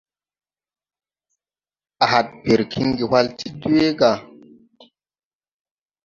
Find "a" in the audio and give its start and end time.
2.03-2.05